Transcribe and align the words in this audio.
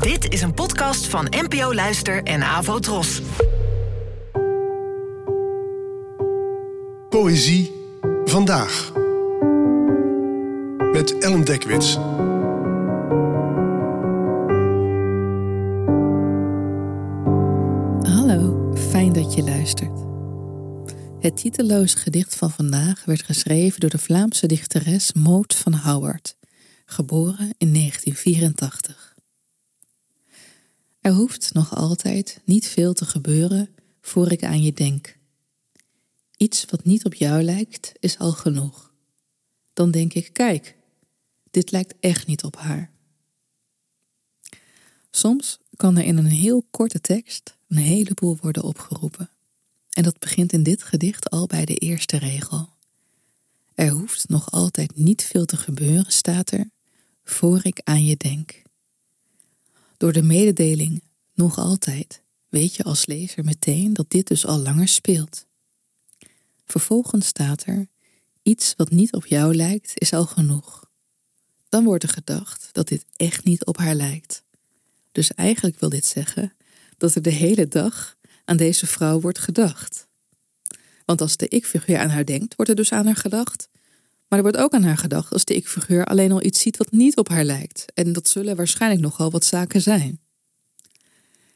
Dit 0.00 0.32
is 0.32 0.42
een 0.42 0.54
podcast 0.54 1.06
van 1.06 1.26
NPO 1.30 1.74
Luister 1.74 2.22
en 2.22 2.42
Avo 2.42 2.78
Tros. 2.78 3.22
Poëzie 7.08 7.72
vandaag. 8.24 8.92
Met 10.92 11.18
Ellen 11.18 11.44
Dekwits. 11.44 11.94
Hallo, 18.16 18.72
fijn 18.90 19.12
dat 19.12 19.34
je 19.34 19.42
luistert. 19.42 20.04
Het 21.20 21.36
titeloze 21.36 21.96
gedicht 21.96 22.36
van 22.36 22.50
vandaag 22.50 23.04
werd 23.04 23.22
geschreven 23.22 23.80
door 23.80 23.90
de 23.90 23.98
Vlaamse 23.98 24.46
dichteres 24.46 25.12
Maud 25.12 25.54
van 25.54 25.74
Howard, 25.74 26.36
geboren 26.86 27.54
in 27.58 27.72
1984. 27.72 28.91
Er 31.02 31.12
hoeft 31.12 31.52
nog 31.52 31.76
altijd 31.76 32.40
niet 32.44 32.66
veel 32.66 32.92
te 32.92 33.04
gebeuren 33.04 33.74
voor 34.00 34.32
ik 34.32 34.44
aan 34.44 34.62
je 34.62 34.72
denk. 34.72 35.16
Iets 36.36 36.64
wat 36.64 36.84
niet 36.84 37.04
op 37.04 37.14
jou 37.14 37.42
lijkt, 37.42 37.92
is 38.00 38.18
al 38.18 38.32
genoeg. 38.32 38.92
Dan 39.72 39.90
denk 39.90 40.12
ik, 40.12 40.32
kijk, 40.32 40.76
dit 41.50 41.70
lijkt 41.70 41.94
echt 42.00 42.26
niet 42.26 42.44
op 42.44 42.56
haar. 42.56 42.90
Soms 45.10 45.58
kan 45.76 45.96
er 45.96 46.04
in 46.04 46.16
een 46.16 46.26
heel 46.26 46.66
korte 46.70 47.00
tekst 47.00 47.56
een 47.68 47.76
heleboel 47.76 48.38
worden 48.40 48.62
opgeroepen. 48.62 49.30
En 49.90 50.02
dat 50.02 50.18
begint 50.18 50.52
in 50.52 50.62
dit 50.62 50.82
gedicht 50.82 51.30
al 51.30 51.46
bij 51.46 51.64
de 51.64 51.74
eerste 51.74 52.18
regel. 52.18 52.68
Er 53.74 53.90
hoeft 53.90 54.28
nog 54.28 54.50
altijd 54.50 54.96
niet 54.96 55.22
veel 55.22 55.44
te 55.44 55.56
gebeuren, 55.56 56.12
staat 56.12 56.50
er, 56.50 56.70
voor 57.24 57.60
ik 57.62 57.80
aan 57.84 58.04
je 58.04 58.16
denk. 58.16 58.61
Door 60.02 60.12
de 60.12 60.22
mededeling 60.22 61.02
nog 61.34 61.58
altijd 61.58 62.22
weet 62.48 62.74
je 62.74 62.82
als 62.82 63.06
lezer 63.06 63.44
meteen 63.44 63.92
dat 63.92 64.10
dit 64.10 64.26
dus 64.26 64.46
al 64.46 64.58
langer 64.58 64.88
speelt. 64.88 65.46
Vervolgens 66.66 67.26
staat 67.26 67.66
er: 67.66 67.88
iets 68.42 68.74
wat 68.76 68.90
niet 68.90 69.12
op 69.12 69.26
jou 69.26 69.54
lijkt 69.54 69.92
is 69.94 70.12
al 70.12 70.26
genoeg. 70.26 70.90
Dan 71.68 71.84
wordt 71.84 72.02
er 72.02 72.08
gedacht 72.08 72.68
dat 72.72 72.88
dit 72.88 73.04
echt 73.16 73.44
niet 73.44 73.64
op 73.64 73.76
haar 73.76 73.94
lijkt. 73.94 74.42
Dus 75.12 75.34
eigenlijk 75.34 75.80
wil 75.80 75.88
dit 75.88 76.06
zeggen 76.06 76.52
dat 76.96 77.14
er 77.14 77.22
de 77.22 77.30
hele 77.30 77.68
dag 77.68 78.16
aan 78.44 78.56
deze 78.56 78.86
vrouw 78.86 79.20
wordt 79.20 79.38
gedacht. 79.38 80.08
Want 81.04 81.20
als 81.20 81.36
de 81.36 81.48
ik-figuur 81.48 81.98
aan 81.98 82.10
haar 82.10 82.24
denkt, 82.24 82.54
wordt 82.56 82.70
er 82.70 82.76
dus 82.76 82.92
aan 82.92 83.06
haar 83.06 83.16
gedacht. 83.16 83.68
Maar 84.32 84.40
er 84.40 84.50
wordt 84.50 84.64
ook 84.64 84.72
aan 84.72 84.88
haar 84.88 84.98
gedacht 84.98 85.32
als 85.32 85.44
de 85.44 85.54
ik-figuur 85.54 86.04
alleen 86.04 86.32
al 86.32 86.42
iets 86.42 86.60
ziet 86.60 86.76
wat 86.76 86.90
niet 86.90 87.16
op 87.16 87.28
haar 87.28 87.44
lijkt. 87.44 87.84
En 87.94 88.12
dat 88.12 88.28
zullen 88.28 88.56
waarschijnlijk 88.56 89.02
nogal 89.02 89.30
wat 89.30 89.44
zaken 89.44 89.80
zijn. 89.80 90.20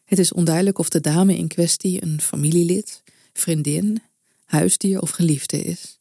Het 0.04 0.18
is 0.18 0.32
onduidelijk 0.32 0.78
of 0.78 0.88
de 0.88 1.00
dame 1.00 1.36
in 1.36 1.48
kwestie 1.48 2.02
een 2.02 2.20
familielid, 2.20 3.02
vriendin, 3.32 4.02
huisdier 4.44 5.00
of 5.00 5.10
geliefde 5.10 5.62
is. 5.62 5.98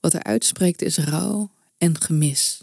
Wat 0.00 0.14
er 0.14 0.22
uitspreekt 0.22 0.82
is 0.82 0.98
rouw 0.98 1.50
en 1.78 2.00
gemis. 2.00 2.62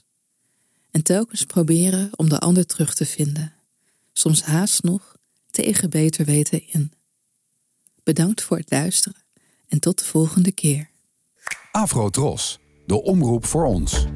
En 0.91 1.03
telkens 1.03 1.43
proberen 1.43 2.09
om 2.15 2.29
de 2.29 2.39
ander 2.39 2.65
terug 2.65 2.93
te 2.93 3.05
vinden. 3.05 3.53
Soms 4.13 4.43
haast 4.43 4.83
nog 4.83 5.15
tegen 5.51 5.89
beter 5.89 6.25
weten 6.25 6.67
in. 6.67 6.91
Bedankt 8.03 8.41
voor 8.41 8.57
het 8.57 8.71
luisteren 8.71 9.23
en 9.67 9.79
tot 9.79 9.97
de 9.99 10.05
volgende 10.05 10.51
keer. 10.51 10.89
Afro 11.71 12.09
de 12.87 13.01
omroep 13.03 13.45
voor 13.45 13.65
ons. 13.65 14.07